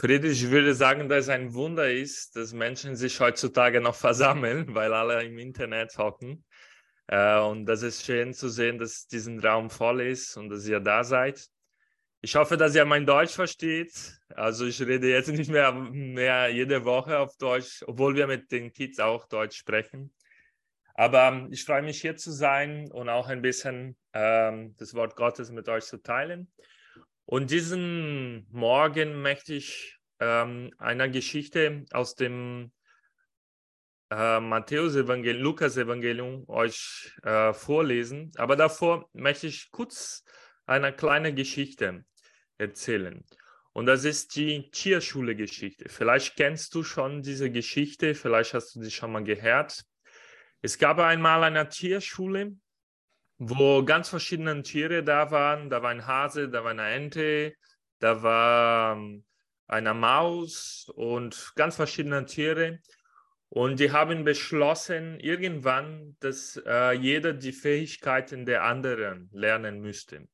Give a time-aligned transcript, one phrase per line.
[0.00, 4.66] Friedrich, ich würde sagen, dass es ein Wunder ist, dass Menschen sich heutzutage noch versammeln,
[4.74, 6.44] weil alle im Internet hocken.
[7.08, 10.78] Äh, und das ist schön zu sehen, dass diesen Raum voll ist und dass ihr
[10.78, 11.44] da seid.
[12.20, 13.92] Ich hoffe, dass ihr mein Deutsch versteht.
[14.28, 18.72] Also ich rede jetzt nicht mehr, mehr jede Woche auf Deutsch, obwohl wir mit den
[18.72, 20.14] Kids auch Deutsch sprechen.
[20.94, 25.50] Aber ich freue mich hier zu sein und auch ein bisschen ähm, das Wort Gottes
[25.50, 26.52] mit euch zu teilen.
[27.30, 32.72] Und diesen Morgen möchte ich ähm, einer Geschichte aus dem
[34.10, 38.32] äh, Matthäus-Evangelium, Lukas-Evangelium euch äh, vorlesen.
[38.36, 40.24] Aber davor möchte ich kurz
[40.64, 42.06] eine kleine Geschichte
[42.56, 43.22] erzählen.
[43.74, 45.90] Und das ist die Tierschule-Geschichte.
[45.90, 49.84] Vielleicht kennst du schon diese Geschichte, vielleicht hast du sie schon mal gehört.
[50.62, 52.56] Es gab einmal eine Tierschule
[53.38, 55.70] wo ganz verschiedene Tiere da waren.
[55.70, 57.54] Da war ein Hase, da war eine Ente,
[58.00, 59.24] da war ähm,
[59.66, 62.80] eine Maus und ganz verschiedene Tiere.
[63.50, 70.28] Und die haben beschlossen, irgendwann, dass äh, jeder die Fähigkeiten der anderen lernen müsste.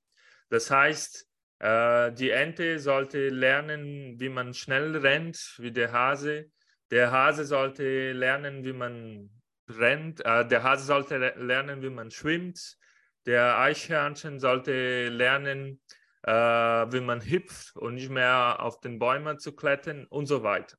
[0.49, 1.29] Das heißt,
[1.61, 6.51] äh, die Ente sollte lernen, wie man schnell rennt, wie der Hase.
[6.91, 9.31] Der Hase sollte lernen, wie man
[9.69, 10.25] rennt.
[10.25, 12.79] Äh, der Hase sollte lernen, wie man schwimmt.
[13.27, 15.81] Der Eichhörnchen sollte lernen,
[16.23, 20.77] äh, wie man hüpft und nicht mehr auf den Bäumen zu klettern und so weiter.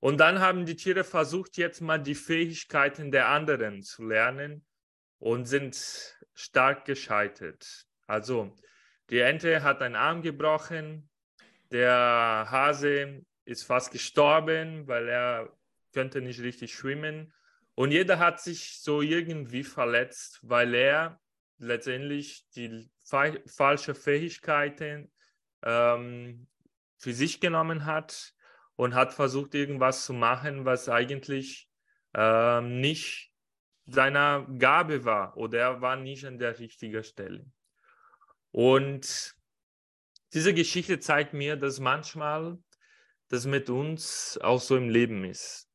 [0.00, 4.64] Und dann haben die Tiere versucht, jetzt mal die Fähigkeiten der anderen zu lernen
[5.18, 5.76] und sind
[6.34, 7.86] stark gescheitert.
[8.06, 8.54] Also
[9.10, 11.08] die Ente hat einen Arm gebrochen,
[11.70, 15.56] der Hase ist fast gestorben, weil er
[15.92, 17.32] könnte nicht richtig schwimmen.
[17.74, 21.20] Und jeder hat sich so irgendwie verletzt, weil er
[21.58, 25.10] letztendlich die fa falsche Fähigkeiten
[25.62, 26.46] ähm,
[26.98, 28.34] für sich genommen hat
[28.76, 31.68] und hat versucht, irgendwas zu machen, was eigentlich
[32.14, 33.32] ähm, nicht
[33.86, 37.46] seiner Gabe war oder er war nicht an der richtigen Stelle.
[38.50, 39.36] Und
[40.32, 42.58] diese Geschichte zeigt mir, dass manchmal
[43.28, 45.68] das mit uns auch so im Leben ist.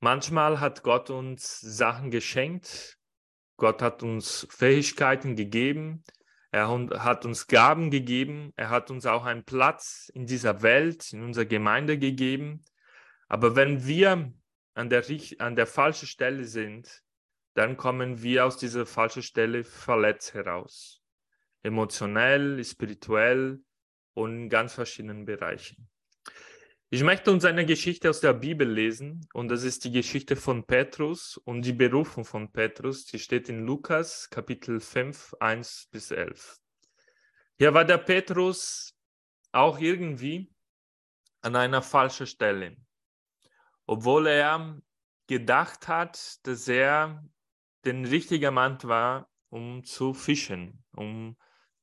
[0.00, 2.98] Manchmal hat Gott uns Sachen geschenkt,
[3.56, 6.02] Gott hat uns Fähigkeiten gegeben,
[6.50, 6.68] er
[7.02, 11.46] hat uns Gaben gegeben, er hat uns auch einen Platz in dieser Welt, in unserer
[11.46, 12.62] Gemeinde gegeben.
[13.26, 14.32] Aber wenn wir
[14.74, 15.04] an der,
[15.38, 17.02] an der falschen Stelle sind,
[17.54, 21.02] dann kommen wir aus dieser falschen Stelle verletzt heraus.
[21.62, 23.60] Emotionell, spirituell
[24.12, 25.88] und in ganz verschiedenen Bereichen.
[26.90, 30.64] Ich möchte uns eine Geschichte aus der Bibel lesen und das ist die Geschichte von
[30.64, 33.06] Petrus und die Berufung von Petrus.
[33.06, 36.60] Die steht in Lukas Kapitel 5, 1 bis 11.
[37.56, 38.94] Hier war der Petrus
[39.50, 40.52] auch irgendwie
[41.40, 42.76] an einer falschen Stelle,
[43.86, 44.80] obwohl er
[45.26, 47.24] gedacht hat, dass er
[47.84, 51.36] den richtigen Mann war, um zu fischen, um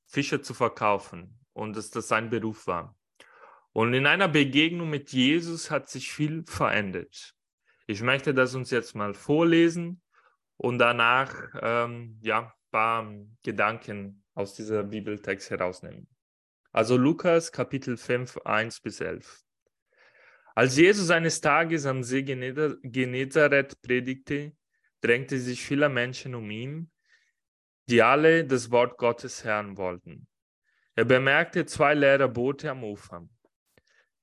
[0.05, 2.95] Fische zu verkaufen und dass das sein Beruf war.
[3.73, 7.35] Und in einer Begegnung mit Jesus hat sich viel verändert.
[7.87, 10.01] Ich möchte das uns jetzt mal vorlesen
[10.57, 16.07] und danach ähm, ja, ein paar Gedanken aus dieser Bibeltext herausnehmen.
[16.71, 19.43] Also Lukas Kapitel 5, 1 bis 11.
[20.55, 24.53] Als Jesus eines Tages am See Genezareth predigte,
[25.01, 26.91] drängte sich viele Menschen um ihn,
[27.89, 30.27] die alle das Wort Gottes hören wollten.
[30.95, 33.27] Er bemerkte zwei leere Boote am Ufer.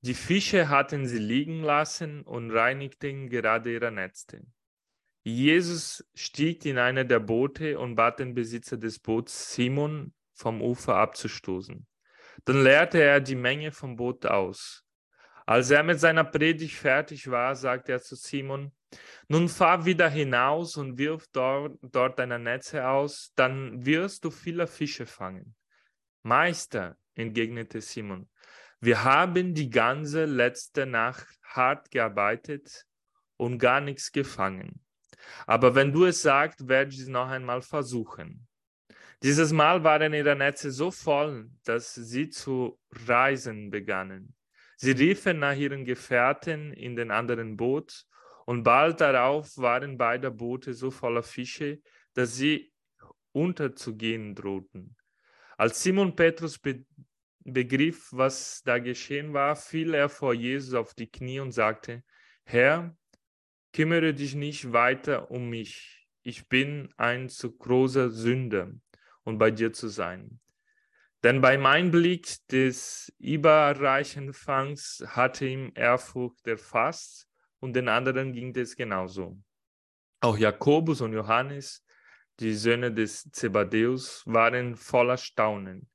[0.00, 4.42] Die Fische hatten sie liegen lassen und reinigten gerade ihre Netze.
[5.24, 10.94] Jesus stieg in eine der Boote und bat den Besitzer des Boots, Simon, vom Ufer
[10.94, 11.86] abzustoßen.
[12.44, 14.84] Dann leerte er die Menge vom Boot aus.
[15.44, 18.70] Als er mit seiner Predigt fertig war, sagte er zu Simon,
[19.28, 24.66] nun fahr wieder hinaus und wirf dort, dort deine Netze aus, dann wirst du viele
[24.66, 25.54] Fische fangen.
[26.22, 28.28] Meister, entgegnete Simon,
[28.80, 32.86] wir haben die ganze letzte Nacht hart gearbeitet
[33.36, 34.80] und gar nichts gefangen.
[35.46, 38.46] Aber wenn du es sagst, werde ich es noch einmal versuchen.
[39.22, 44.36] Dieses Mal waren ihre Netze so voll, dass sie zu reisen begannen.
[44.76, 48.04] Sie riefen nach ihren Gefährten in den anderen Boot
[48.46, 51.80] und bald darauf waren beide Boote so voller Fische,
[52.14, 52.72] dass sie
[53.32, 54.96] unterzugehen drohten.
[55.56, 56.60] Als Simon Petrus
[57.52, 62.02] begriff, was da geschehen war, fiel er vor Jesus auf die Knie und sagte,
[62.44, 62.96] Herr,
[63.72, 66.06] kümmere dich nicht weiter um mich.
[66.22, 68.72] Ich bin ein zu großer Sünder,
[69.24, 70.40] um bei dir zu sein.
[71.24, 77.28] Denn beim Einblick des überreichen Fangs hatte ihm Ehrfurcht erfasst
[77.58, 79.36] und den anderen ging es genauso.
[80.20, 81.84] Auch Jakobus und Johannes,
[82.38, 85.88] die Söhne des Zebadeus, waren voller Staunen.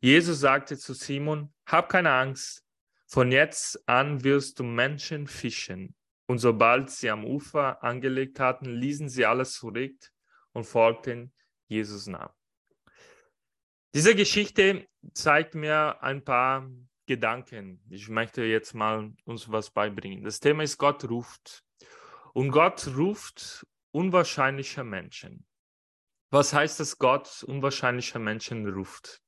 [0.00, 2.64] Jesus sagte zu Simon, hab keine Angst,
[3.06, 5.94] von jetzt an wirst du Menschen fischen.
[6.26, 9.96] Und sobald sie am Ufer angelegt hatten, ließen sie alles zurück
[10.52, 11.32] und folgten
[11.66, 12.32] Jesus nach.
[13.94, 16.70] Diese Geschichte zeigt mir ein paar
[17.06, 17.82] Gedanken.
[17.90, 20.22] Ich möchte jetzt mal uns was beibringen.
[20.22, 21.64] Das Thema ist Gott ruft.
[22.32, 25.44] Und Gott ruft unwahrscheinliche Menschen.
[26.30, 29.19] Was heißt es, Gott unwahrscheinliche Menschen ruft?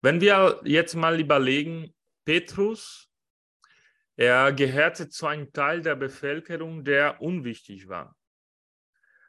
[0.00, 1.92] Wenn wir jetzt mal überlegen,
[2.24, 3.10] Petrus,
[4.16, 8.14] er gehörte zu einem Teil der Bevölkerung, der unwichtig war.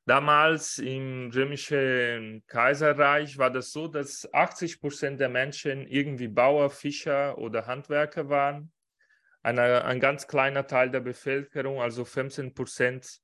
[0.06, 7.38] Damals im römischen Kaiserreich war das so, dass 80 Prozent der Menschen irgendwie Bauer, Fischer
[7.38, 8.72] oder Handwerker waren.
[9.42, 13.22] Eine, ein ganz kleiner Teil der Bevölkerung, also 15 Prozent,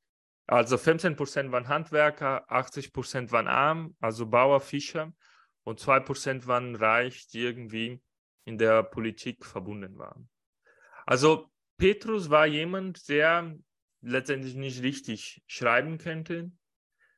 [0.48, 5.14] also 15 Prozent waren Handwerker, 80 Prozent waren arm, also Bauer, Fischer
[5.66, 8.02] und 2 Prozent waren reich, die irgendwie
[8.46, 10.30] in der Politik verbunden waren.
[11.06, 13.54] Also Petrus war jemand, der
[14.02, 16.52] letztendlich nicht richtig schreiben könnte,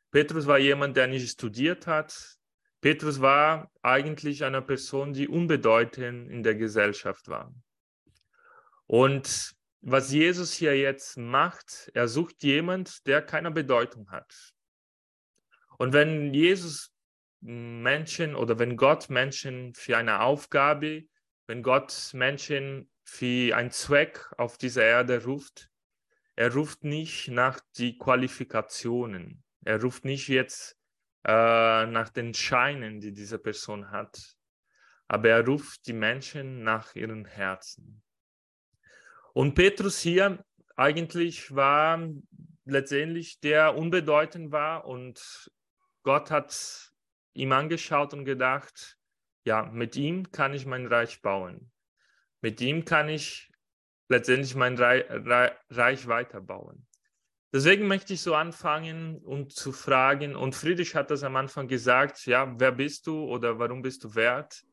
[0.09, 2.37] Petrus war jemand, der nicht studiert hat.
[2.79, 7.53] Petrus war eigentlich eine Person, die unbedeutend in der Gesellschaft war.
[8.85, 14.53] Und was Jesus hier jetzt macht, er sucht jemand, der keine Bedeutung hat.
[15.77, 16.93] Und wenn Jesus
[17.41, 21.03] Menschen oder wenn Gott Menschen für eine Aufgabe,
[21.45, 25.69] wenn Gott Menschen für einen Zweck auf dieser Erde ruft,
[26.35, 29.43] er ruft nicht nach die Qualifikationen.
[29.65, 30.77] Er ruft nicht jetzt
[31.25, 34.35] äh, nach den Scheinen, die diese Person hat,
[35.07, 38.03] aber er ruft die Menschen nach ihren Herzen.
[39.33, 40.43] Und Petrus hier
[40.75, 42.07] eigentlich war
[42.65, 45.51] letztendlich der unbedeutend war und
[46.03, 46.86] Gott hat
[47.37, 48.97] ihm angeschaut und gedacht,
[49.45, 51.71] ja, mit ihm kann ich mein Reich bauen.
[52.41, 53.51] Mit ihm kann ich
[54.09, 56.87] letztendlich mein Reich weiterbauen.
[57.53, 62.25] Deswegen möchte ich so anfangen und zu fragen, und Friedrich hat das am Anfang gesagt,
[62.25, 64.63] ja, wer bist du oder warum bist du wert?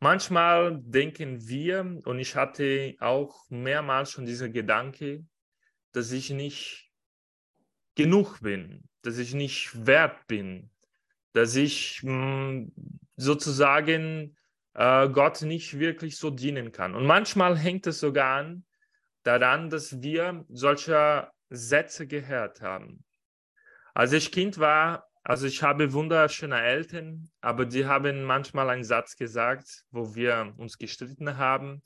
[0.00, 5.24] Manchmal denken wir, und ich hatte auch mehrmals schon dieser Gedanke,
[5.92, 6.90] dass ich nicht
[7.94, 10.71] genug bin, dass ich nicht wert bin,
[11.32, 12.72] dass ich hm,
[13.16, 14.36] sozusagen
[14.74, 16.94] äh, Gott nicht wirklich so dienen kann.
[16.94, 18.64] Und manchmal hängt es sogar an
[19.22, 23.04] daran, dass wir solcher Sätze gehört haben.
[23.94, 29.16] Als ich Kind war, also ich habe wunderschöne Eltern, aber die haben manchmal einen Satz
[29.16, 31.82] gesagt, wo wir uns gestritten haben,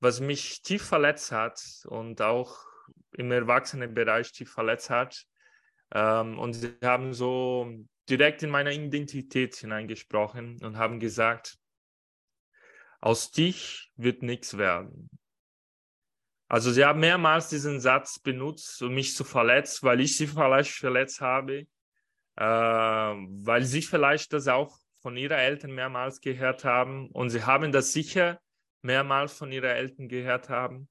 [0.00, 2.58] was mich tief verletzt hat und auch
[3.12, 5.24] im Erwachsenenbereich tief verletzt hat.
[5.92, 7.72] Ähm, und sie haben so
[8.10, 11.58] direkt in meine Identität hineingesprochen und haben gesagt,
[13.00, 15.08] aus dich wird nichts werden.
[16.48, 20.72] Also sie haben mehrmals diesen Satz benutzt, um mich zu verletzen, weil ich sie vielleicht
[20.72, 21.66] verletzt habe,
[22.36, 27.72] äh, weil sie vielleicht das auch von ihren Eltern mehrmals gehört haben und sie haben
[27.72, 28.40] das sicher
[28.82, 30.88] mehrmals von ihren Eltern gehört haben.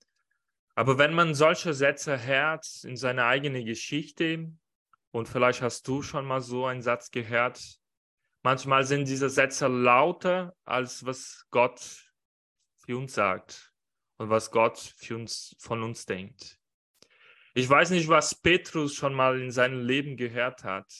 [0.76, 4.52] Aber wenn man solche Sätze hört in seiner eigenen Geschichte,
[5.12, 7.62] und vielleicht hast du schon mal so einen Satz gehört,
[8.44, 11.80] manchmal sind diese Sätze lauter, als was Gott
[12.78, 13.74] für uns sagt
[14.18, 16.60] und was Gott für uns, von uns denkt.
[17.54, 20.92] Ich weiß nicht, was Petrus schon mal in seinem Leben gehört hat,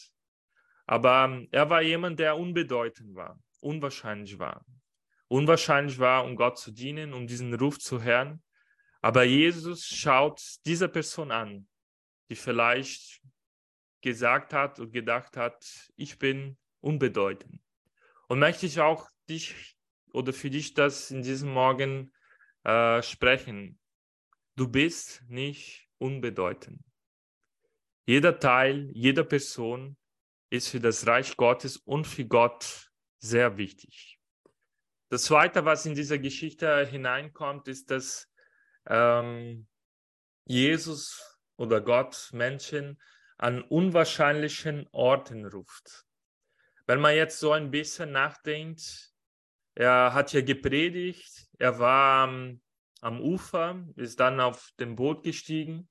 [0.90, 4.66] aber ähm, er war jemand, der unbedeutend war, unwahrscheinlich war.
[5.28, 8.42] Unwahrscheinlich war, um Gott zu dienen, um diesen Ruf zu hören.
[9.00, 11.68] Aber Jesus schaut diese Person an,
[12.30, 13.22] die vielleicht
[14.02, 17.62] gesagt hat und gedacht hat, ich bin unbedeutend.
[18.28, 19.76] Und möchte ich auch dich
[20.14, 22.12] oder für dich das in diesem Morgen
[22.64, 23.80] äh, sprechen.
[24.56, 26.84] Du bist nicht unbedeutend.
[28.06, 29.98] Jeder Teil, jede Person
[30.50, 32.90] ist für das Reich Gottes und für Gott
[33.20, 34.20] sehr wichtig.
[35.10, 38.28] Das Zweite, was in dieser Geschichte hineinkommt, ist, dass
[38.88, 39.68] ähm,
[40.46, 43.00] Jesus oder Gott Menschen
[43.40, 46.06] an unwahrscheinlichen Orten ruft.
[46.86, 49.14] Wenn man jetzt so ein bisschen nachdenkt,
[49.76, 52.62] er hat ja gepredigt, er war am,
[53.00, 55.88] am Ufer, ist dann auf dem Boot gestiegen.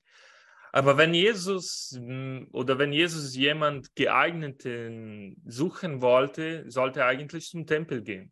[0.71, 7.65] Aber wenn Jesus hm, oder wenn Jesus jemand geeigneten suchen wollte, sollte er eigentlich zum
[7.65, 8.31] Tempel gehen.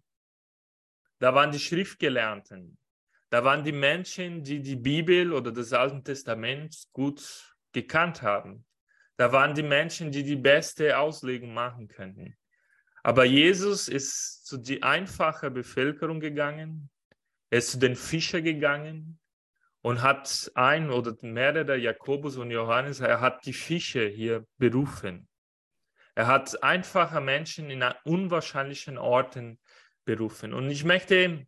[1.18, 2.78] Da waren die Schriftgelernten.
[3.32, 8.67] Da waren die Menschen, die die Bibel oder das Alte Testament gut gekannt haben.
[9.18, 12.38] Da waren die Menschen, die die beste Auslegung machen könnten.
[13.04, 16.90] Aber Jesus ist zu die einfache Bevölkerung gegangen,
[17.50, 19.20] er ist zu den Fischern gegangen
[19.82, 25.28] und hat ein oder mehrere, Jakobus und Johannes, er hat die Fische hier berufen.
[26.14, 29.60] Er hat einfache Menschen in unwahrscheinlichen Orten
[30.04, 30.54] berufen.
[30.54, 31.48] Und ich möchte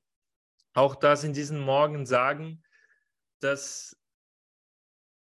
[0.73, 2.63] auch das in diesen Morgen sagen,
[3.41, 3.98] dass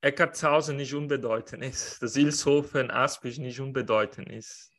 [0.01, 4.71] Eckartshausen nicht unbedeutend ist, dass Ilshofen, Aspich nicht unbedeutend ist.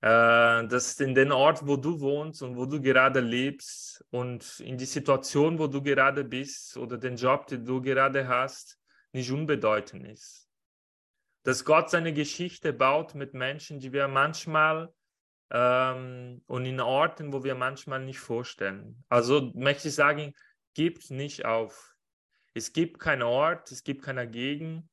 [0.00, 4.76] Äh, dass in den Ort, wo du wohnst und wo du gerade lebst und in
[4.76, 8.80] die Situation, wo du gerade bist oder den Job, den du gerade hast,
[9.12, 10.48] nicht unbedeutend ist.
[11.44, 14.92] Dass Gott seine Geschichte baut mit Menschen, die wir manchmal
[15.52, 19.04] ähm, und in Orten, wo wir manchmal nicht vorstellen.
[19.08, 20.32] Also möchte ich sagen,
[20.74, 21.91] gib nicht auf.
[22.54, 24.88] Es gibt keinen Ort, es gibt keine Gegend,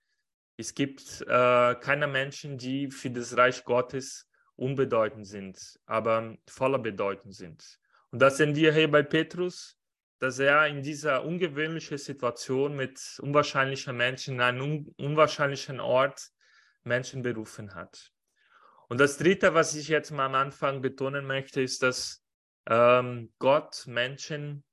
[0.57, 7.31] es gibt äh, keine Menschen, die für das Reich Gottes unbedeutend sind, aber voller Bedeutung
[7.31, 7.79] sind.
[8.11, 9.77] Und das sehen wir hier bei Petrus,
[10.19, 16.29] dass er in dieser ungewöhnlichen Situation mit unwahrscheinlichen Menschen in einem un unwahrscheinlichen Ort
[16.83, 18.11] Menschen berufen hat.
[18.89, 22.25] Und das Dritte, was ich jetzt mal am Anfang betonen möchte, ist, dass
[22.67, 24.65] ähm, Gott Menschen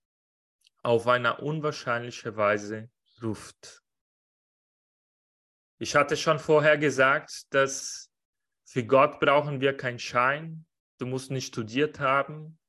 [0.87, 2.89] auf eine unwahrscheinliche Weise
[3.21, 3.83] ruft.
[5.79, 8.09] Ich hatte schon vorher gesagt, dass
[8.65, 10.65] für Gott brauchen wir keinen Schein.
[10.99, 12.61] Du musst nicht studiert haben.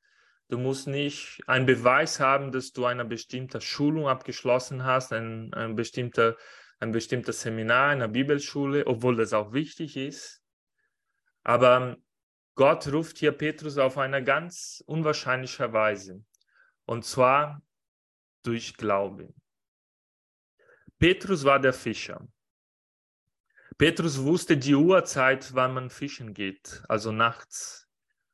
[0.49, 5.75] Du musst nicht einen Beweis haben, dass du eine bestimmte Schulung abgeschlossen hast, ein, ein,
[5.75, 6.37] bestimmter,
[6.79, 10.41] ein bestimmtes Seminar in einer Bibelschule, obwohl das auch wichtig ist.
[11.43, 11.97] Aber
[12.55, 16.23] Gott ruft hier Petrus auf eine ganz unwahrscheinliche Weise.
[16.85, 17.61] Und zwar
[18.47, 19.33] durch Glaube.
[20.97, 22.25] Petrus war der Fischer.
[23.77, 27.87] Petrus wusste die Uhrzeit, wann man fischen geht, also nachts.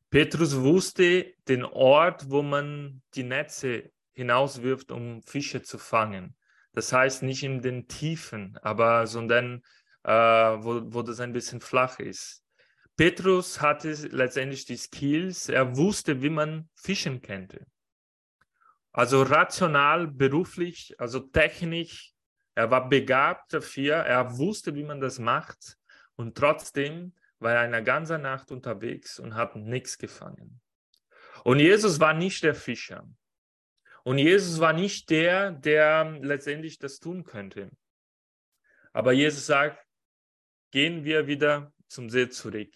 [0.10, 6.36] Petrus wusste den Ort, wo man die Netze hinauswirft, um Fische zu fangen.
[6.72, 9.64] Das heißt nicht in den Tiefen, aber sondern
[10.04, 12.44] äh, wo, wo das ein bisschen flach ist.
[12.96, 17.66] Petrus hatte letztendlich die Skills, er wusste, wie man fischen könnte.
[18.94, 22.14] Also rational, beruflich, also technisch,
[22.56, 25.78] er war begabt dafür, er wusste, wie man das macht
[26.16, 30.62] und trotzdem war er eine ganze Nacht unterwegs und hat nichts gefangen.
[31.44, 33.08] Und Jesus war nicht der Fischer.
[34.04, 37.72] Und Jesus war nicht der, der letztendlich das tun könnte.
[38.94, 39.86] Aber Jesus sagt,
[40.72, 42.74] gehen wir wieder zum See zurück.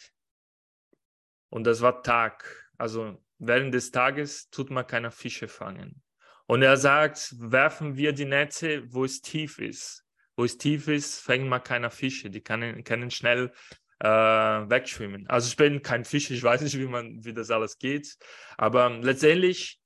[1.49, 2.69] Und das war Tag.
[2.77, 6.01] Also während des Tages tut man keine Fische fangen.
[6.47, 10.05] Und er sagt, werfen wir die Netze, wo es tief ist.
[10.35, 12.29] Wo es tief ist, fängt man keine Fische.
[12.29, 13.51] Die können, können schnell
[13.99, 15.27] äh, wegschwimmen.
[15.27, 18.17] Also ich bin kein Fisch, ich weiß nicht, wie, man, wie das alles geht.
[18.57, 19.81] Aber letztendlich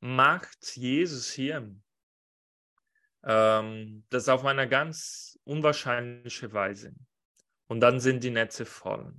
[0.00, 1.74] macht Jesus hier
[3.24, 6.94] ähm, das auf eine ganz unwahrscheinliche Weise.
[7.66, 9.12] Und dann sind die Netze voll.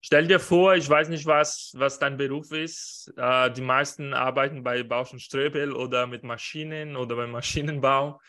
[0.00, 3.12] Stell dir vor, ich weiß nicht, was, was dein Beruf ist.
[3.16, 8.20] Äh, die meisten arbeiten bei Bausch und Ströbel oder mit Maschinen oder beim Maschinenbau.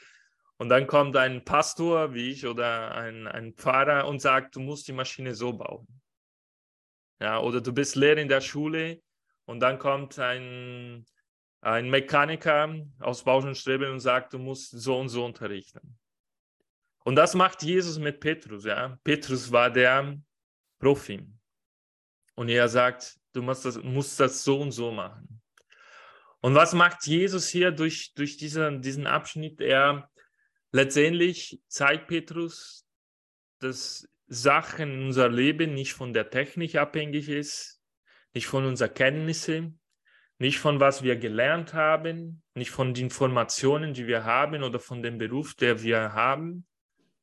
[0.57, 4.87] Und dann kommt ein Pastor wie ich oder ein, ein Pfarrer und sagt, du musst
[4.87, 5.87] die Maschine so bauen.
[7.19, 9.01] Ja, oder du bist Lehrer in der Schule
[9.45, 11.05] und dann kommt ein,
[11.61, 15.97] ein Mechaniker aus Bausch und Ströbel und sagt, du musst so und so unterrichten.
[17.03, 18.65] Und das macht Jesus mit Petrus.
[18.65, 18.97] Ja?
[19.03, 20.17] Petrus war der
[20.79, 21.25] Profi.
[22.37, 25.41] Und er sagt, du musst das, musst das so und so machen.
[26.39, 29.59] Und was macht Jesus hier durch, durch diesen, diesen Abschnitt?
[29.59, 30.07] Er
[30.71, 32.85] letztendlich zeigt Petrus,
[33.57, 37.81] dass Sachen in unser Leben nicht von der Technik abhängig ist,
[38.35, 39.79] nicht von unseren Kenntnissen,
[40.37, 45.01] nicht von was wir gelernt haben, nicht von den Informationen, die wir haben oder von
[45.01, 46.67] dem Beruf, der wir haben,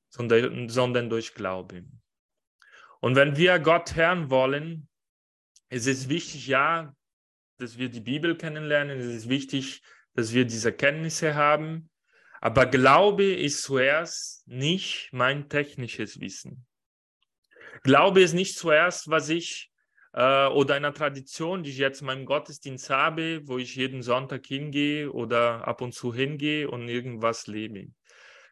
[0.08, 2.02] sondern, sondern durch Glauben.
[3.00, 4.88] Und wenn wir Gott hören wollen,
[5.74, 6.94] es ist wichtig, ja,
[7.58, 9.00] dass wir die Bibel kennenlernen.
[9.00, 9.82] Es ist wichtig,
[10.14, 11.90] dass wir diese Kenntnisse haben.
[12.40, 16.64] Aber Glaube ist zuerst nicht mein technisches Wissen.
[17.82, 19.72] Glaube ist nicht zuerst, was ich
[20.12, 24.46] äh, oder eine Tradition, die ich jetzt in meinem Gottesdienst habe, wo ich jeden Sonntag
[24.46, 27.88] hingehe oder ab und zu hingehe und irgendwas lebe.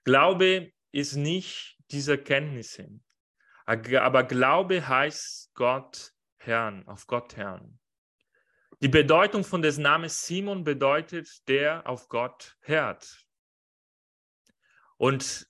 [0.02, 2.88] Glaube ist nicht diese Kenntnisse.
[3.64, 6.12] Aber Glaube heißt Gott
[6.44, 7.78] Herrn, auf Gott Herrn.
[8.80, 13.24] Die Bedeutung von des Namens Simon bedeutet, der auf Gott hört.
[14.96, 15.46] Und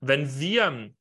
[0.00, 0.94] wenn wir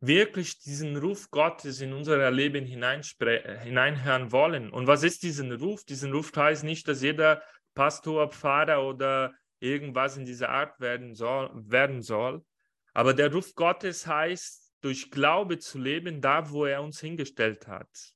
[0.00, 5.84] wirklich diesen Ruf Gottes in unser Leben hineinhören wollen, und was ist diesen Ruf?
[5.84, 7.42] Diesen Ruf heißt nicht, dass jeder
[7.74, 12.42] Pastor, Pfarrer oder irgendwas in dieser Art werden soll, werden soll.
[12.94, 18.14] Aber der Ruf Gottes heißt, durch Glaube zu leben, da wo er uns hingestellt hat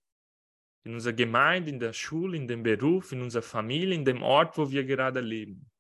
[0.85, 4.57] in unserer Gemeinde, in der Schule, in dem Beruf, in unserer Familie, in dem Ort,
[4.59, 5.71] wo wir gerade leben.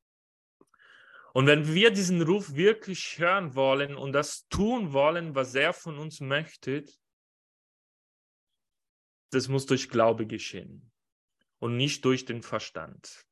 [1.34, 5.98] Und wenn wir diesen Ruf wirklich hören wollen und das tun wollen, was er von
[5.98, 6.84] uns möchte,
[9.30, 10.90] das muss durch Glaube geschehen
[11.58, 13.26] und nicht durch den Verstand.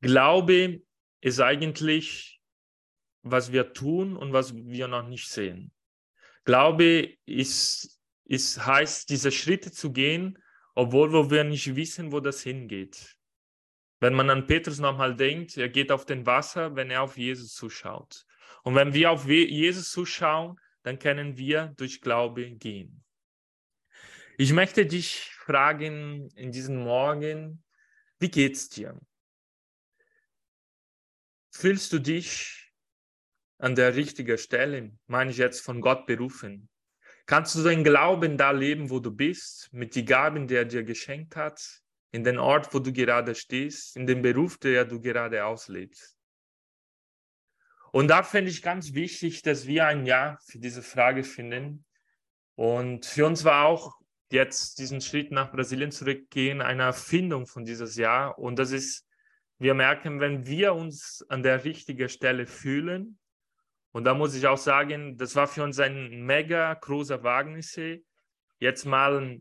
[0.00, 0.82] Glaube
[1.20, 2.40] ist eigentlich,
[3.24, 5.72] was wir tun und was wir noch nicht sehen.
[6.44, 10.38] Glaube ist ist, heißt, diese Schritte zu gehen,
[10.74, 13.16] obwohl wo wir nicht wissen, wo das hingeht.
[14.00, 17.54] Wenn man an Petrus nochmal denkt, er geht auf den Wasser, wenn er auf Jesus
[17.54, 18.26] zuschaut.
[18.62, 23.04] Und wenn wir auf Jesus zuschauen, dann können wir durch Glaube gehen.
[24.36, 27.62] Ich möchte dich fragen in diesem Morgen,
[28.18, 28.98] wie geht's dir?
[31.52, 32.63] Fühlst du dich
[33.58, 36.68] an der richtigen Stelle, meine ich jetzt von Gott berufen?
[37.26, 40.82] Kannst du den Glauben da leben, wo du bist, mit den Gaben, die er dir
[40.82, 41.80] geschenkt hat,
[42.10, 46.16] in den Ort, wo du gerade stehst, in dem Beruf, der du gerade auslebst?
[47.92, 51.84] Und da finde ich ganz wichtig, dass wir ein Ja für diese Frage finden.
[52.56, 53.94] Und für uns war auch
[54.30, 58.38] jetzt diesen Schritt nach Brasilien zurückgehen eine Erfindung von dieses Jahr.
[58.38, 59.06] Und das ist,
[59.58, 63.18] wir merken, wenn wir uns an der richtigen Stelle fühlen,
[63.94, 67.78] und da muss ich auch sagen, das war für uns ein mega großer Wagnis,
[68.58, 69.40] jetzt mal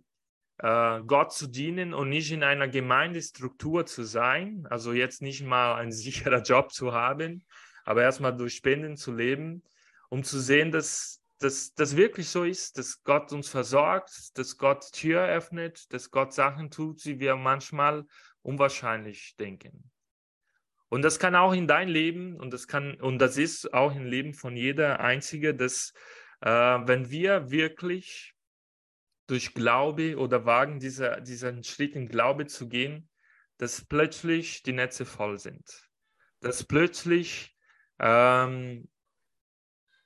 [0.60, 5.74] äh, Gott zu dienen und nicht in einer Gemeindestruktur zu sein, also jetzt nicht mal
[5.74, 7.44] ein sicherer Job zu haben,
[7.84, 9.64] aber erstmal durch Spenden zu leben,
[10.10, 15.26] um zu sehen, dass das wirklich so ist, dass Gott uns versorgt, dass Gott Tür
[15.26, 18.06] öffnet, dass Gott Sachen tut, die wir manchmal
[18.44, 19.92] unwahrscheinlich denken.
[20.94, 24.06] Und das kann auch in dein Leben und das kann und das ist auch im
[24.06, 25.92] Leben von jeder Einzige, dass
[26.42, 28.36] äh, wenn wir wirklich
[29.26, 33.10] durch Glaube oder wagen, dieser, diesen Schritt in Glaube zu gehen,
[33.58, 35.66] dass plötzlich die Netze voll sind.
[36.42, 37.56] Dass plötzlich,
[37.98, 38.88] ähm,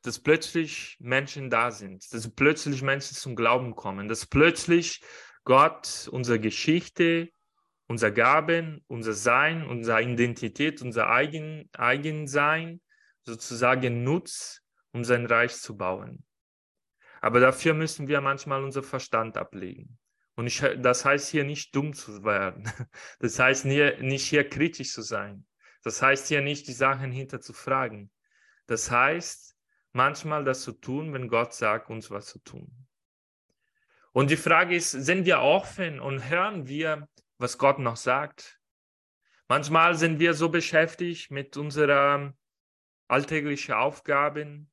[0.03, 5.01] dass plötzlich Menschen da sind, dass plötzlich Menschen zum Glauben kommen, dass plötzlich
[5.43, 7.29] Gott unsere Geschichte
[7.87, 12.81] unser Gaben, unser Sein, unsere Identität, unser Eigen, Eigensein
[13.23, 16.23] sozusagen nutzt, um sein Reich zu bauen.
[17.21, 19.97] Aber dafür müssen wir manchmal unser Verstand ablegen.
[20.35, 22.63] Und ich, das heißt hier nicht dumm zu werden.
[23.19, 25.45] Das heißt nicht hier kritisch zu sein.
[25.83, 28.11] Das heißt hier nicht die Sachen hinter zu fragen.
[28.67, 29.55] Das heißt
[29.93, 32.87] manchmal das zu tun, wenn Gott sagt, uns was zu tun.
[34.11, 38.59] Und die Frage ist, sind wir offen und hören wir was Gott noch sagt.
[39.47, 42.37] Manchmal sind wir so beschäftigt mit unseren
[43.07, 44.69] alltäglichen Aufgaben,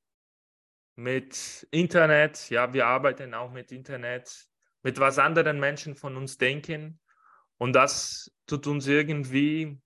[0.97, 2.51] mit Internet.
[2.51, 4.49] Ja, wir arbeiten auch mit Internet,
[4.83, 7.01] mit was anderen Menschen von uns denken.
[7.59, 9.79] Und das tut uns irgendwie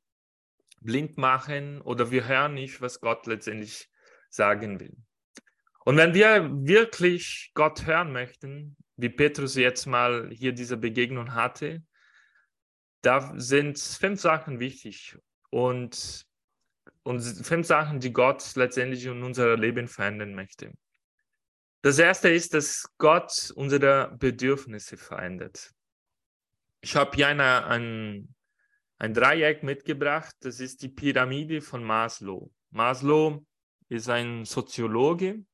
[0.80, 3.90] blind machen oder wir hören nicht, was Gott letztendlich
[4.30, 4.96] sagen will.
[5.84, 11.82] Und wenn wir wirklich Gott hören möchten, wie Petrus jetzt mal hier diese Begegnung hatte,
[13.02, 15.16] da sind fünf Sachen wichtig
[15.50, 16.26] und,
[17.02, 20.72] und fünf Sachen, die Gott letztendlich in unser Leben verändern möchte.
[21.82, 25.72] Das erste ist, dass Gott unsere Bedürfnisse verändert.
[26.80, 28.34] Ich habe hier eine, ein,
[28.98, 30.34] ein Dreieck mitgebracht.
[30.40, 32.50] Das ist die Pyramide von Maslow.
[32.70, 33.44] Maslow
[33.88, 35.44] ist ein Soziologe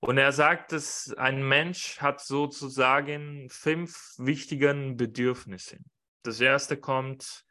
[0.00, 5.78] und er sagt, dass ein Mensch hat sozusagen fünf wichtige Bedürfnisse.
[6.26, 7.44] Das erste kommt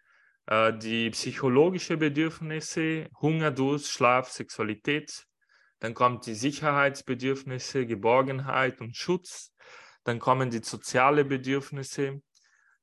[0.48, 5.26] äh, die psychologische Bedürfnisse, Hunger, Durst, Schlaf, Sexualität.
[5.80, 9.54] Dann kommt die Sicherheitsbedürfnisse, Geborgenheit und Schutz.
[10.04, 12.22] Dann kommen die sozialen Bedürfnisse.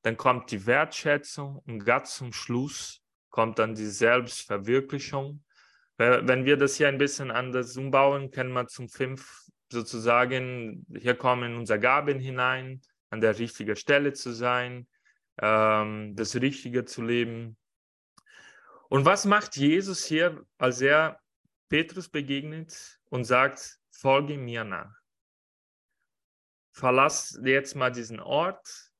[0.02, 5.44] Dann kommt die Wertschätzung und ganz zum Schluss kommt dann die Selbstverwirklichung.
[5.98, 11.56] Wenn wir das hier ein bisschen anders umbauen, können wir zum fünf sozusagen, hier kommen
[11.56, 14.86] unsere Gaben hinein, an der richtigen Stelle zu sein,
[15.40, 17.56] ähm, das Richtige zu leben.
[18.88, 21.20] Und was macht Jesus hier, als er
[21.68, 24.94] Petrus begegnet und sagt, folge mir nach?
[26.72, 28.92] Verlass jetzt mal diesen Ort,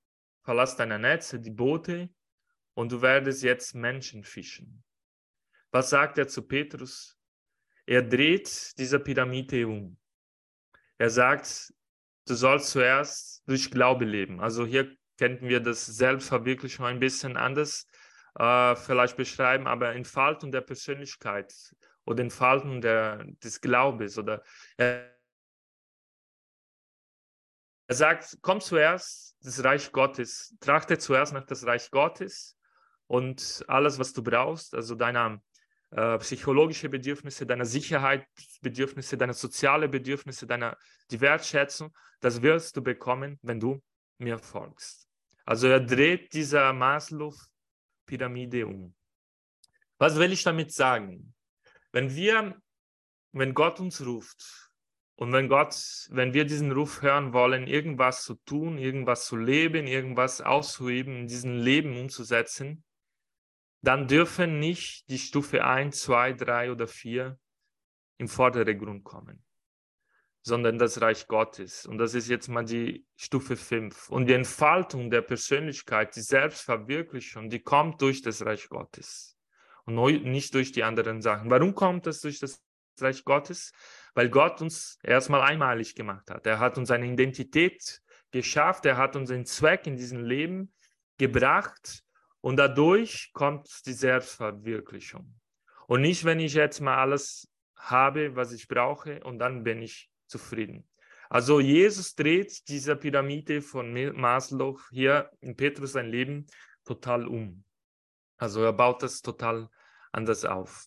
[0.42, 2.10] verlass deine Netze, die Boote
[2.74, 4.82] und du werdest jetzt Menschen fischen.
[5.70, 7.18] Was sagt er zu Petrus?
[7.86, 9.98] Er dreht diese Pyramide um.
[10.98, 11.72] Er sagt,
[12.26, 14.40] du sollst zuerst durch Glaube leben.
[14.40, 17.87] Also hier könnten wir das Selbstverwirklichung ein bisschen anders
[18.40, 21.54] äh, vielleicht beschreiben, aber Entfaltung der Persönlichkeit
[22.04, 24.42] oder Entfaltung der, des Glaubens oder
[24.76, 25.14] er,
[27.87, 32.58] er sagt, komm zuerst das Reich Gottes, trachte zuerst nach das Reich Gottes
[33.06, 35.40] und alles, was du brauchst, also deine
[35.92, 40.76] äh, psychologische Bedürfnisse, deine Sicherheitsbedürfnisse, deine soziale Bedürfnisse, deine
[41.12, 43.80] die Wertschätzung, das wirst du bekommen, wenn du
[44.18, 45.12] mir folgst.
[45.44, 48.94] Also er dreht diese Maslow-Pyramide um.
[49.98, 51.35] Was will ich damit sagen?
[51.92, 52.61] Wenn wir,
[53.33, 54.70] wenn Gott uns ruft
[55.16, 55.74] und wenn Gott,
[56.11, 61.26] wenn wir diesen Ruf hören wollen, irgendwas zu tun, irgendwas zu leben, irgendwas auszuüben, in
[61.26, 62.85] diesem Leben umzusetzen,
[63.83, 67.38] dann dürfen nicht die Stufe 1, 2, 3 oder 4
[68.18, 69.44] im Vordergrund kommen,
[70.42, 71.87] sondern das Reich Gottes.
[71.87, 74.09] Und das ist jetzt mal die Stufe 5.
[74.11, 79.38] Und die Entfaltung der Persönlichkeit, die Selbstverwirklichung, die kommt durch das Reich Gottes
[79.85, 81.50] und nicht durch die anderen Sachen.
[81.50, 82.62] Warum kommt das durch das
[83.00, 83.72] Reich Gottes?
[84.14, 86.46] Weil Gott uns erstmal einmalig gemacht hat.
[86.46, 90.72] Er hat uns eine Identität geschafft, er hat uns einen Zweck in diesem Leben
[91.18, 92.05] gebracht
[92.40, 95.38] und dadurch kommt die Selbstverwirklichung.
[95.87, 100.12] Und nicht, wenn ich jetzt mal alles habe, was ich brauche, und dann bin ich
[100.32, 100.88] zufrieden.
[101.28, 106.46] Also Jesus dreht diese Pyramide von Maslow hier in Petrus sein Leben
[106.84, 107.64] total um.
[108.38, 109.68] Also er baut das total
[110.10, 110.86] anders auf.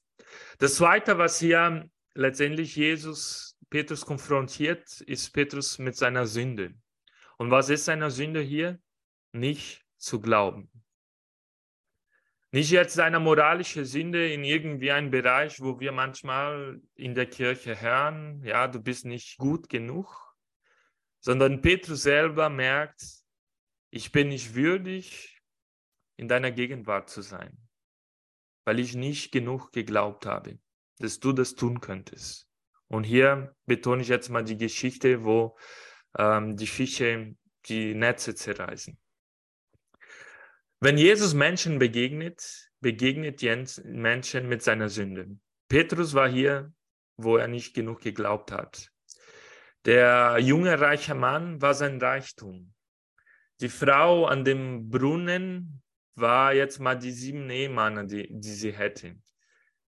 [0.59, 6.73] Das Zweite, was hier letztendlich Jesus Petrus konfrontiert, ist Petrus mit seiner Sünde.
[7.37, 8.79] Und was ist seine Sünde hier?
[9.31, 10.69] Nicht zu glauben.
[12.55, 17.81] Nicht jetzt eine moralische Sünde in irgendwie einem Bereich, wo wir manchmal in der Kirche
[17.81, 20.33] hören, ja, du bist nicht gut genug,
[21.19, 23.03] sondern Petrus selber merkt,
[23.89, 25.41] ich bin nicht würdig,
[26.15, 27.57] in deiner Gegenwart zu sein,
[28.63, 30.57] weil ich nicht genug geglaubt habe,
[30.99, 32.47] dass du das tun könntest.
[32.87, 35.57] Und hier betone ich jetzt mal die Geschichte, wo
[36.17, 38.97] ähm, die Fische die Netze zerreißen.
[40.81, 45.37] Wenn Jesus Menschen begegnet, begegnet Jens Menschen mit seiner Sünde.
[45.69, 46.73] Petrus war hier,
[47.17, 48.91] wo er nicht genug geglaubt hat.
[49.85, 52.73] Der junge reiche Mann war sein Reichtum.
[53.61, 55.81] Die Frau an dem Brunnen
[56.15, 59.15] war jetzt mal die sieben Ehemänner, die, die sie hätte.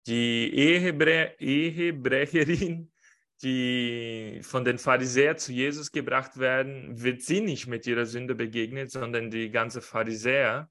[0.05, 2.91] Die Ehebre Ehebrecherin,
[3.41, 8.91] die von den Pharisäern zu Jesus gebracht werden, wird sie nicht mit ihrer Sünde begegnet,
[8.91, 10.69] sondern die ganze Pharisäer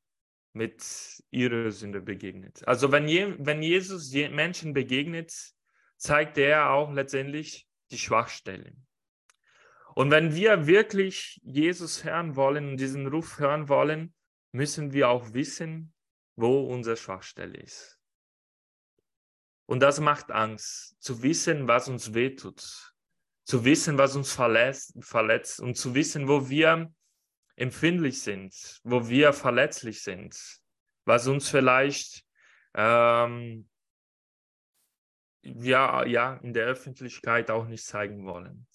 [0.52, 2.66] mit ihrer Sünde begegnet.
[2.66, 5.32] Also wenn, je, wenn Jesus Menschen begegnet,
[5.96, 8.86] zeigt er auch letztendlich die Schwachstellen.
[9.94, 14.14] Und wenn wir wirklich Jesus hören wollen und diesen Ruf hören wollen,
[14.52, 15.92] müssen wir auch wissen,
[16.36, 17.98] wo unsere Schwachstelle ist.
[19.66, 22.94] Und das macht Angst, zu wissen, was uns wehtut,
[23.44, 26.92] zu wissen, was uns verletzt, verletzt und zu wissen, wo wir
[27.62, 30.36] empfindlich sind, wo wir verletzlich sind,
[31.04, 32.24] was uns vielleicht
[32.74, 33.68] ähm,
[35.42, 38.66] ja, ja, in der Öffentlichkeit auch nicht zeigen wollen.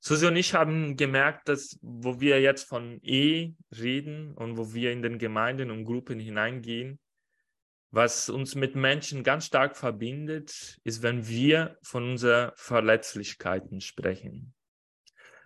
[0.00, 4.92] Susi und ich haben gemerkt, dass wo wir jetzt von E reden und wo wir
[4.92, 7.00] in den Gemeinden und Gruppen hineingehen,
[7.90, 14.55] was uns mit Menschen ganz stark verbindet, ist, wenn wir von unseren Verletzlichkeiten sprechen.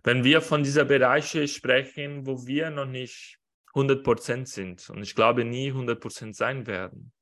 [0.02, 3.38] Wenn wir von dieser Bereiche sprechen, wo wir noch nicht
[3.74, 7.12] 100% sind und ich glaube nie 100% sein werden.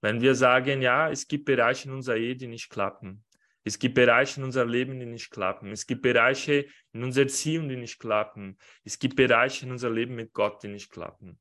[0.00, 3.24] Wenn wir sagen, ja, es gibt Bereiche in unserer Ehe, die nicht klappen.
[3.64, 5.70] Es gibt Bereiche in unserem Leben, die nicht klappen.
[5.70, 8.58] Es gibt Bereiche in unserer Erziehung, die nicht klappen.
[8.84, 11.38] Es gibt Bereiche in unserem Leben mit Gott, die nicht klappen.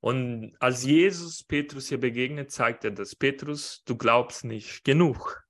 [0.00, 3.14] Und als Jesus Petrus hier begegnet, zeigt er das.
[3.14, 5.44] Petrus, du glaubst nicht genug.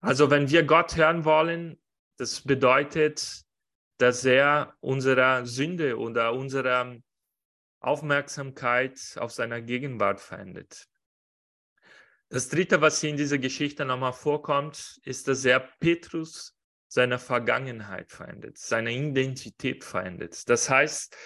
[0.00, 1.78] Also wenn wir Gott hören wollen,
[2.18, 3.42] das bedeutet,
[3.98, 6.96] dass er unserer Sünde oder unserer
[7.80, 10.88] Aufmerksamkeit auf seiner Gegenwart verändert.
[12.28, 16.54] Das dritte, was hier in dieser Geschichte nochmal vorkommt, ist, dass er Petrus
[16.88, 20.48] seine Vergangenheit verändert, seine Identität verändert.
[20.48, 21.16] Das heißt,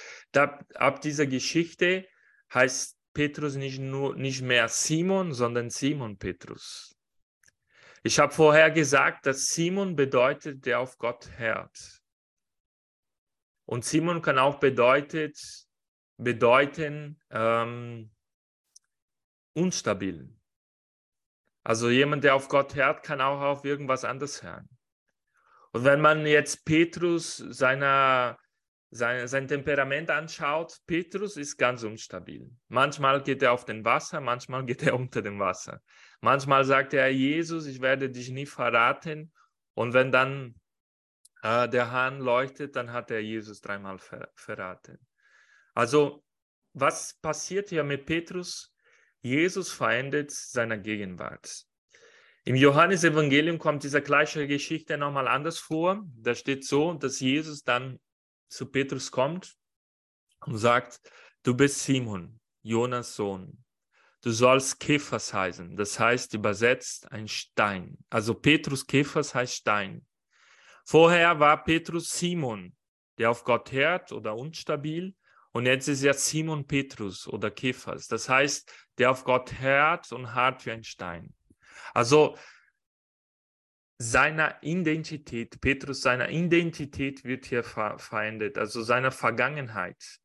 [0.74, 2.06] ab dieser Geschichte
[2.52, 6.96] heißt Petrus nicht nur nicht mehr Simon, sondern Simon Petrus.
[8.04, 12.02] Ich habe vorher gesagt, dass Simon bedeutet, der auf Gott hört.
[13.64, 15.38] Und Simon kann auch bedeutet,
[16.16, 18.10] bedeuten ähm,
[19.54, 20.28] unstabil.
[21.64, 24.68] Also jemand, der auf Gott hört, kann auch auf irgendwas anderes hören.
[25.72, 28.36] Und wenn man jetzt Petrus seiner,
[28.90, 32.50] sein, sein Temperament anschaut, Petrus ist ganz unstabil.
[32.68, 35.80] Manchmal geht er auf den Wasser, manchmal geht er unter dem Wasser.
[36.22, 39.32] Manchmal sagt er, Jesus, ich werde dich nie verraten.
[39.74, 40.54] Und wenn dann
[41.42, 44.98] äh, der Hahn leuchtet, dann hat er Jesus dreimal ver verraten.
[45.74, 46.24] Also
[46.74, 48.72] was passiert hier mit Petrus?
[49.20, 51.66] Jesus verändert seine Gegenwart.
[52.44, 56.04] Im Johannesevangelium kommt diese gleiche Geschichte nochmal anders vor.
[56.16, 58.00] Da steht so, dass Jesus dann
[58.48, 59.56] zu Petrus kommt
[60.46, 61.00] und sagt,
[61.42, 63.64] du bist Simon, Jonas Sohn.
[64.22, 65.76] Du sollst Kephas heißen.
[65.76, 67.98] Das heißt übersetzt ein Stein.
[68.08, 70.06] Also Petrus Kephas heißt Stein.
[70.84, 72.74] Vorher war Petrus Simon,
[73.18, 75.14] der auf Gott hört oder unstabil.
[75.52, 78.06] Und jetzt ist er Simon Petrus oder Kephas.
[78.06, 81.34] Das heißt, der auf Gott hört und hart wie ein Stein.
[81.92, 82.36] Also
[83.98, 90.20] seiner Identität, Petrus, seiner Identität wird hier ver verändert, also seiner Vergangenheit.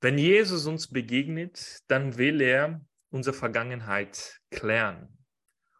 [0.00, 2.80] Wenn Jesus uns begegnet, dann will er
[3.12, 5.18] unsere Vergangenheit klären,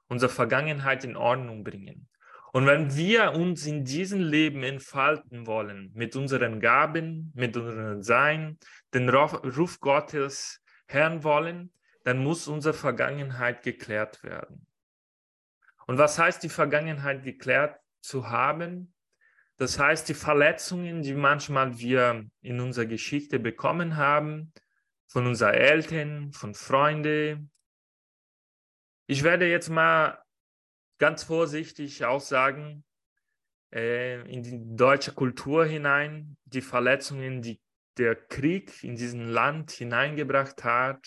[0.09, 2.09] unsere Vergangenheit in Ordnung bringen.
[2.53, 8.59] Und wenn wir uns in diesem Leben entfalten wollen, mit unseren Gaben, mit unserem Sein,
[8.93, 11.73] den Ruf Gottes hören wollen,
[12.05, 14.67] dann muss unsere Vergangenheit geklärt werden.
[15.87, 18.93] Und was heißt die Vergangenheit geklärt zu haben?
[19.57, 24.53] Das heißt, die Verletzungen, die manchmal wir in unserer Geschichte bekommen haben,
[25.13, 27.51] von unseren Eltern, von Freunden.
[29.07, 30.23] Ich werde jetzt mal
[30.99, 32.83] ganz vorsichtig auch sagen,
[33.75, 37.61] äh, in die deutsche Kultur hinein, die Verletzungen, die
[37.99, 41.07] der Krieg in diesem Land hineingebracht hat,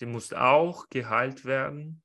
[0.00, 2.02] die muss auch geheilt werden.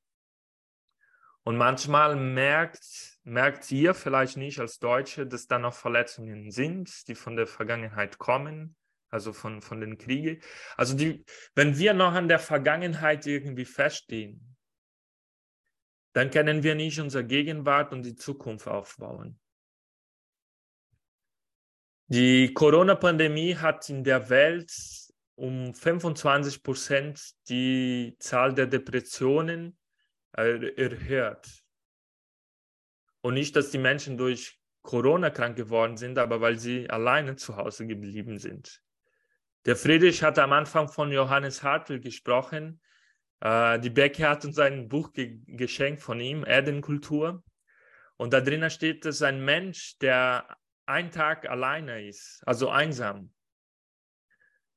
[1.42, 7.14] Und manchmal merkt, merkt ihr vielleicht nicht als Deutsche, dass da noch Verletzungen sind, die
[7.14, 8.74] von der Vergangenheit kommen,
[9.10, 10.40] also von, von den Kriegen.
[10.76, 14.56] Also die, wenn wir noch an der Vergangenheit irgendwie feststehen,
[16.12, 19.38] dann können wir nicht unsere Gegenwart und die Zukunft aufbauen.
[22.08, 24.72] Die Corona-Pandemie hat in der Welt
[25.34, 29.76] um 25 Prozent die Zahl der Depressionen
[30.32, 31.62] erhöht.
[33.20, 37.56] Und nicht, dass die Menschen durch Corona krank geworden sind, aber weil sie alleine zu
[37.56, 38.82] Hause geblieben sind.
[39.66, 42.80] Der Friedrich hat am Anfang von Johannes Hartwig gesprochen,
[43.40, 47.42] äh, die Becky hat uns ein Buch ge geschenkt von ihm, Erdenkultur.
[48.16, 53.34] Und da drinnen steht, dass ein Mensch, der einen Tag alleine ist, also einsam,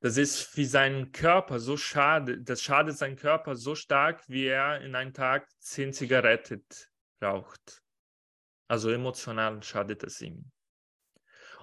[0.02, 4.82] das ist für seinen Körper so schade, das schadet seinen Körper so stark, wie er
[4.82, 6.66] in einem Tag zehn Zigaretten
[7.22, 7.84] raucht.
[8.68, 10.52] Also emotional schadet es ihm.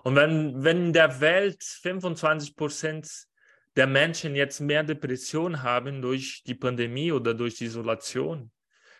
[0.06, 3.26] Und wenn, wenn in der Welt 25 Prozent
[3.74, 8.52] der Menschen jetzt mehr Depression haben durch die Pandemie oder durch die Isolation.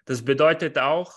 [0.05, 1.15] Das bedeutet auch,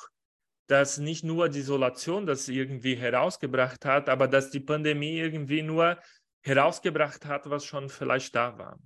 [0.67, 5.97] dass nicht nur die Isolation das irgendwie herausgebracht hat, aber dass die Pandemie irgendwie nur
[6.41, 8.77] herausgebracht hat, was schon vielleicht da war.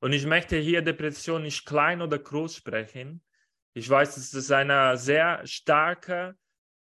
[0.00, 3.22] Und ich möchte hier Depression nicht klein oder groß sprechen.
[3.74, 6.34] Ich weiß, es ein sehr starker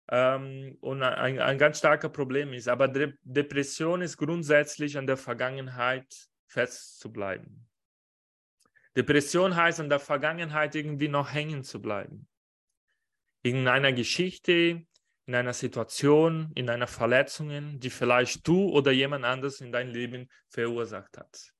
[0.09, 5.17] ähm, und ein, ein ganz starker Problem ist, aber De Depression ist grundsätzlich an der
[5.17, 6.05] Vergangenheit
[6.47, 7.67] festzubleiben.
[8.95, 12.27] Depression heißt in der Vergangenheit irgendwie noch hängen zu bleiben.
[13.43, 14.85] In einer Geschichte,
[15.25, 20.29] in einer Situation, in einer Verletzung, die vielleicht du oder jemand anderes in dein Leben
[20.49, 21.51] verursacht hat.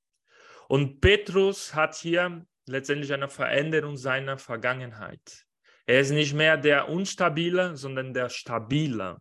[0.68, 5.46] Und Petrus hat hier letztendlich eine Veränderung seiner Vergangenheit.
[5.86, 9.20] Er ist nicht mehr der Unstabile, sondern der Stabile.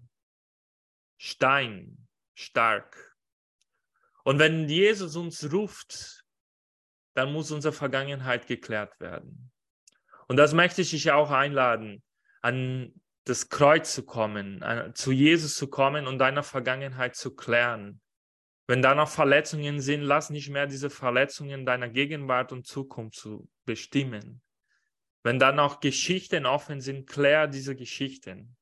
[1.19, 3.15] Stein, stark,
[4.25, 6.25] und wenn Jesus uns ruft,
[7.15, 9.53] dann muss unsere Vergangenheit geklärt werden.
[10.27, 12.03] Und das möchte ich dich auch einladen,
[12.41, 18.01] an das Kreuz zu kommen, an, zu Jesus zu kommen und deine Vergangenheit zu klären.
[18.67, 23.47] Wenn da noch Verletzungen sind, lass nicht mehr diese Verletzungen deiner Gegenwart und Zukunft zu
[23.67, 24.43] bestimmen.
[25.25, 28.57] Wenn da noch Geschichten offen sind, klär diese Geschichten.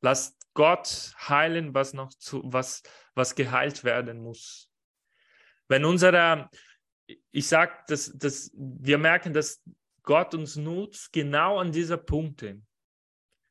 [0.00, 2.82] Lass Gott heilen, was noch zu, was,
[3.14, 4.70] was geheilt werden muss.
[5.66, 6.48] Wenn unsere,
[7.30, 9.62] ich sage, dass, dass wir merken, dass
[10.02, 12.60] Gott uns nutzt genau an diese Punkte.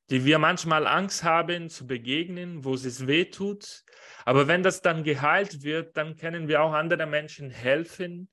[0.10, 3.84] die wir manchmal Angst haben zu begegnen, wo es weh tut.
[4.26, 8.30] Aber wenn das dann geheilt wird, dann können wir auch anderen Menschen helfen,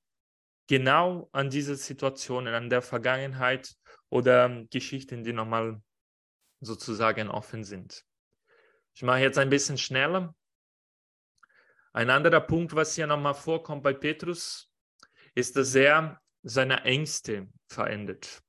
[0.69, 3.75] genau an diese Situationen, an der Vergangenheit
[4.14, 5.83] oder Geschichten, die nochmal
[6.61, 8.05] sozusagen offen sind.
[8.94, 10.37] Ich mache jetzt ein bisschen schneller.
[11.92, 14.70] Ein anderer Punkt, was hier nochmal vorkommt bei Petrus,
[15.35, 18.40] ist, dass er seine Ängste verändert.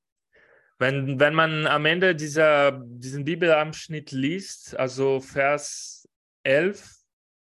[0.78, 6.08] Wenn, wenn man am Ende dieser, diesen Bibelabschnitt liest, also Vers
[6.44, 6.94] 11,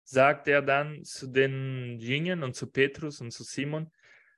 [0.05, 3.91] sagt er dann zu den Jüngern und zu Petrus und zu Simon,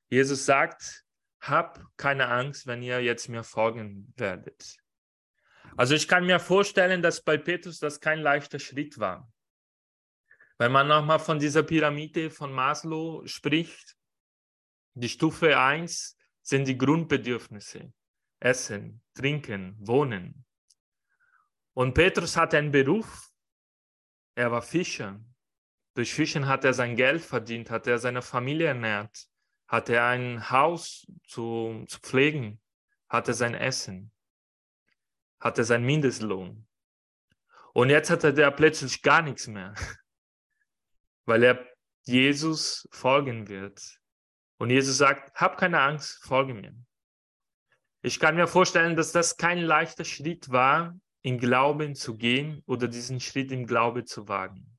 [0.09, 1.05] Jesus sagt,
[1.41, 4.77] hab keine Angst, wenn ihr jetzt mir folgen werdet.
[5.77, 9.31] Also ich kann mir vorstellen, dass bei Petrus das kein leichter Schritt war.
[10.57, 13.95] Wenn man nochmal von dieser Pyramide von Maslow spricht,
[14.93, 17.93] die Stufe 1 sind die Grundbedürfnisse.
[18.41, 20.45] Essen, Trinken, Wohnen.
[21.73, 23.29] Und Petrus hatte einen Beruf.
[24.35, 25.21] Er war Fischer.
[25.93, 29.28] Durch Fischen hat er sein Geld verdient, hat er seine Familie ernährt,
[29.69, 32.59] hat er ein Haus zu, zu pflegen,
[33.07, 34.11] hat er sein Essen,
[35.39, 36.67] hat er seinen Mindestlohn.
[37.73, 39.75] Und jetzt hat er plötzlich gar nichts mehr,
[41.25, 41.65] weil er
[42.03, 43.79] Jesus folgen wird.
[44.57, 46.75] Und Jesus sagt, hab keine Angst, folge mir.
[48.01, 52.87] Ich kann mir vorstellen, dass das kein leichter Schritt war, im Glauben zu gehen oder
[52.87, 54.77] diesen Schritt im Glaube zu wagen.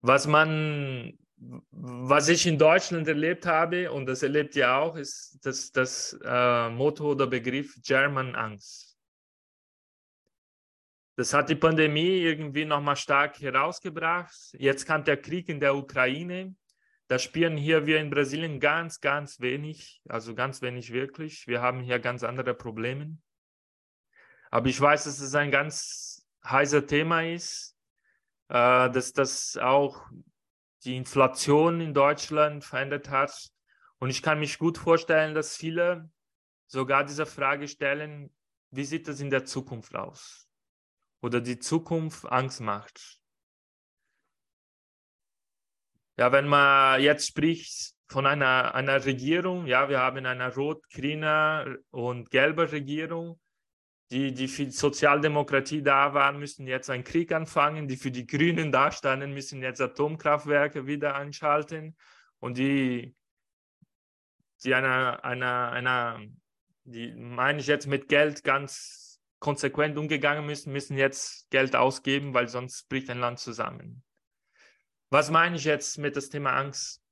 [0.00, 1.18] Was man,
[1.70, 6.70] was ich in Deutschland erlebt habe, und das erlebt ihr auch, ist das, das äh,
[6.70, 8.96] Motto oder Begriff German Angst.
[11.16, 14.34] Das hat die Pandemie irgendwie nochmal stark herausgebracht.
[14.52, 16.56] Jetzt kam der Krieg in der Ukraine.
[17.06, 21.46] Da spielen hier wir in Brasilien ganz, ganz wenig, also ganz wenig wirklich.
[21.46, 23.16] Wir haben hier ganz andere Probleme.
[24.50, 27.76] Aber ich weiß, dass es ein ganz heißer Thema ist,
[28.48, 30.08] äh, dass das auch
[30.84, 33.50] die Inflation in Deutschland verändert hat.
[33.98, 36.10] Und ich kann mich gut vorstellen, dass viele
[36.66, 38.34] sogar diese Frage stellen,
[38.70, 40.48] wie sieht es in der Zukunft aus?
[41.22, 43.20] Oder die Zukunft Angst macht.
[46.16, 52.30] Ja, wenn man jetzt spricht von einer, einer Regierung, ja, wir haben eine rot-grüne und
[52.30, 53.40] gelbe Regierung,
[54.10, 58.26] die, die für die Sozialdemokratie da waren, müssen jetzt einen Krieg anfangen, die für die
[58.26, 61.96] Grünen da standen, müssen jetzt Atomkraftwerke wieder einschalten
[62.38, 63.16] und die,
[64.62, 66.20] die einer, einer, einer,
[66.84, 72.48] die meine ich jetzt mit Geld ganz konsequent umgegangen müssen, müssen jetzt Geld ausgeben, weil
[72.48, 74.02] sonst bricht ein Land zusammen.
[75.10, 77.02] Was meine ich jetzt mit das Thema Angst?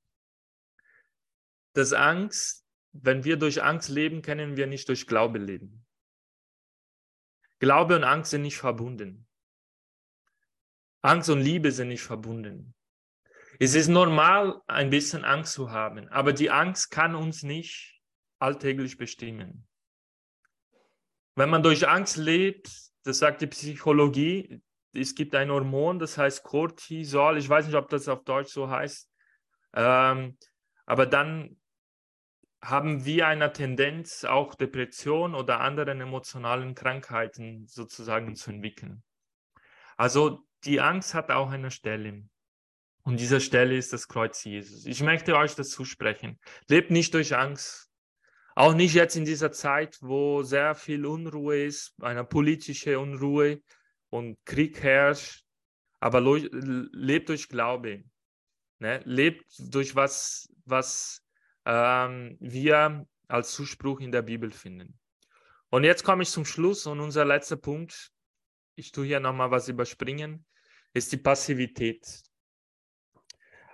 [1.73, 5.82] Das Angst, wenn wir durch Angst leben, können wir nicht durch Glaube leben.
[7.63, 9.25] Glaube und Angst sind nicht verbunden.
[11.01, 12.75] Angst und Liebe sind nicht verbunden.
[13.57, 18.01] Es ist normal, ein bisschen Angst zu haben, aber die Angst kann uns nicht
[18.37, 19.65] alltäglich bestimmen.
[21.35, 22.69] Wenn man durch Angst lebt,
[23.03, 27.37] das sagt die Psychologie, es gibt ein Hormon, das heißt Cortisol.
[27.37, 29.09] Ich weiß nicht, ob das auf Deutsch so heißt.
[29.73, 30.37] Ähm,
[30.85, 31.55] aber dann
[32.63, 39.03] haben wir eine Tendenz, auch Depression oder anderen emotionalen Krankheiten sozusagen zu entwickeln.
[39.97, 42.23] Also die Angst hat auch eine Stelle.
[43.03, 44.85] Und diese Stelle ist das Kreuz Jesus.
[44.85, 46.39] Ich möchte euch das zusprechen.
[46.69, 47.89] Lebt nicht durch Angst.
[48.55, 53.61] Auch nicht jetzt in dieser Zeit, wo sehr viel Unruhe ist, eine politische Unruhe,
[54.13, 55.43] und Krieg herrscht,
[55.99, 58.03] aber lebt durch Glaube.
[58.77, 59.01] Ne?
[59.05, 61.22] Lebt durch was, was
[61.65, 64.99] ähm, wir als Zuspruch in der Bibel finden.
[65.69, 68.11] Und jetzt komme ich zum Schluss und unser letzter Punkt,
[68.75, 70.45] ich tue hier nochmal was überspringen,
[70.93, 72.05] ist die Passivität.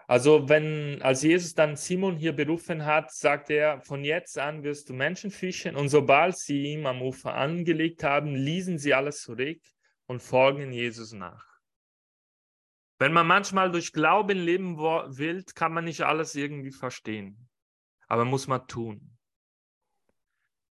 [0.07, 4.89] Also wenn, als Jesus dann Simon hier berufen hat, sagt er, von jetzt an wirst
[4.89, 9.59] du Menschen fischen und sobald sie ihm am Ufer angelegt haben, ließen sie alles zurück
[10.07, 11.45] und folgen Jesus nach.
[12.97, 17.48] Wenn man manchmal durch Glauben leben will, kann man nicht alles irgendwie verstehen,
[18.09, 19.17] aber muss man tun.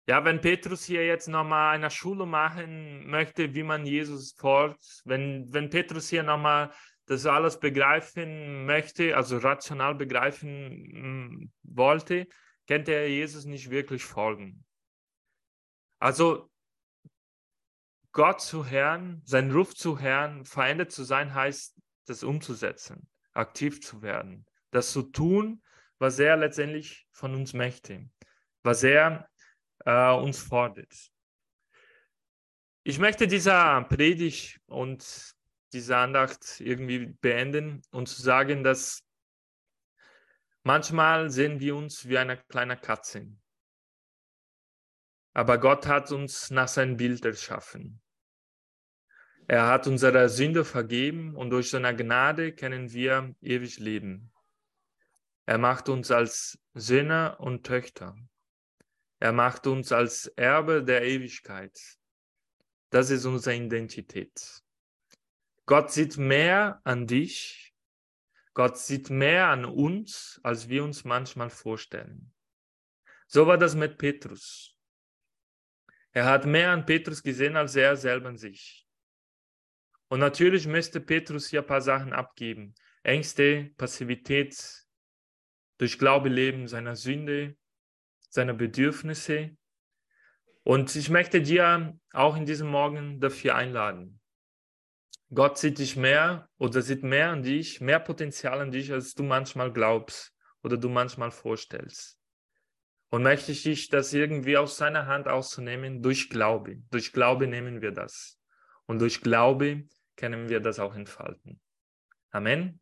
[0.07, 5.53] Ja, wenn Petrus hier jetzt nochmal eine Schule machen möchte, wie man Jesus folgt, wenn,
[5.53, 6.73] wenn Petrus hier nochmal
[7.07, 12.27] das alles begreifen möchte, also rational begreifen mm, wollte,
[12.67, 14.65] könnte er Jesus nicht wirklich folgen.
[15.99, 16.51] Also
[18.13, 21.77] Gott zu Herrn, sein Ruf zu Herrn, verändert zu sein, heißt,
[22.07, 25.63] das umzusetzen, aktiv zu werden, das zu tun,
[25.99, 28.09] was er letztendlich von uns möchte,
[28.63, 29.29] was er
[29.85, 30.93] äh, uns fordert.
[32.83, 35.35] Ich möchte diese Predigt und
[35.73, 39.03] diese Andacht irgendwie beenden und zu sagen, dass
[40.63, 43.27] manchmal sehen wir uns wie eine kleine Katze.
[45.33, 48.01] Aber Gott hat uns nach seinem Bild erschaffen.
[49.49, 54.31] Er hat unsere Sünde vergeben und durch seine Gnade können wir ewig leben.
[55.47, 58.17] Er macht uns als Söhne und Töchter.
[59.21, 61.79] Er macht uns als Erbe der Ewigkeit.
[62.91, 64.63] Das ist unsere Identität.
[65.67, 67.75] Gott sieht mehr an dich.
[68.55, 72.33] Gott sieht mehr an uns, als wir uns manchmal vorstellen.
[73.27, 74.77] So war das mit Petrus.
[76.13, 78.87] Er hat mehr an Petrus gesehen als er selber an sich.
[80.09, 82.75] Und natürlich müsste Petrus hier ein paar Sachen abgeben.
[83.03, 84.84] Ängste, Passivität,
[85.79, 87.57] durch Glaube leben seiner Sünde,
[88.29, 89.57] seiner Bedürfnisse.
[90.63, 94.21] Und ich möchte dir auch in diesem Morgen dafür einladen.
[95.33, 99.23] Gott sieht dich mehr oder sieht mehr an dich, mehr Potenzial an dich, als du
[99.23, 102.19] manchmal glaubst oder du manchmal vorstellst.
[103.11, 106.79] Und möchte ich dich das irgendwie aus seiner Hand auszunehmen durch Glaube.
[106.91, 108.39] Durch Glaube nehmen wir das.
[108.87, 109.85] Und durch Glaube
[110.17, 111.61] können wir das auch entfalten.
[112.31, 112.81] Amen.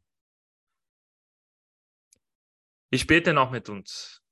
[2.95, 4.23] Ich bete noch mit uns.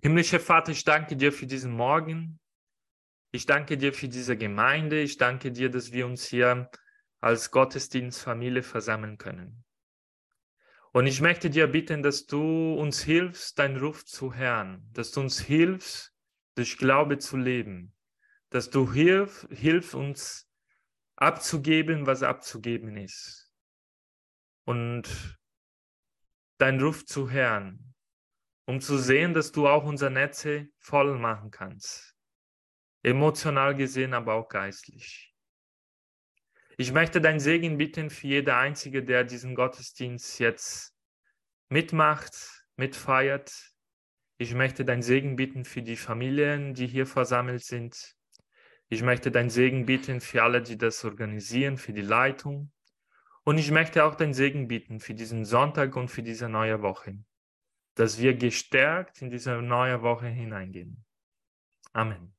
[0.00, 2.40] Himmlischer Vater, ich danke dir für diesen Morgen.
[3.32, 5.02] Ich danke dir für diese Gemeinde.
[5.02, 6.70] Ich danke dir, dass wir uns hier
[7.20, 9.62] als Gottesdienstfamilie versammeln können.
[10.92, 15.20] Und ich möchte dir bitten, dass du uns hilfst, deinen Ruf zu hören, dass du
[15.20, 16.14] uns hilfst,
[16.54, 17.94] durch Glaube zu leben,
[18.48, 20.48] dass du hilf, hilf uns
[21.16, 23.52] abzugeben, was abzugeben ist.
[24.64, 25.38] Und
[26.62, 27.92] deinen Ruf zu hören,
[28.66, 32.14] um zu sehen, dass du auch unsere Netze voll machen kannst.
[33.02, 35.34] Emotional gesehen, aber auch geistlich.
[36.78, 40.94] Ich möchte deinen Segen bitten für jeder Einzige, der diesen Gottesdienst jetzt
[41.68, 43.52] mitmacht, mitfeiert.
[44.38, 48.14] Ich möchte deinen Segen bitten für die Familien, die hier versammelt sind.
[48.88, 52.70] Ich möchte deinen Segen bitten für alle, die das organisieren, für die Leitung.
[53.44, 57.18] Und ich möchte auch den Segen bieten für diesen Sonntag und für diese neue Woche,
[57.94, 61.04] dass wir gestärkt in diese neue Woche hineingehen.
[61.92, 62.34] Amen.